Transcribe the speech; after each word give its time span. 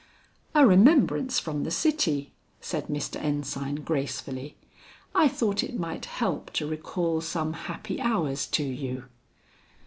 "A 0.55 0.65
remembrance 0.65 1.37
from 1.37 1.63
the 1.63 1.69
city!" 1.69 2.31
said 2.59 2.87
Mr. 2.87 3.21
Ensign 3.23 3.75
gracefully. 3.83 4.57
"I 5.13 5.27
thought 5.27 5.61
it 5.63 5.77
might 5.79 6.05
help 6.05 6.51
to 6.53 6.65
recall 6.65 7.21
some 7.21 7.53
happy 7.53 8.01
hours 8.01 8.47
to 8.47 8.63
you." 8.63 9.03